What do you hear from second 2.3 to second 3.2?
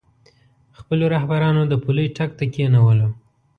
ته کېنولو.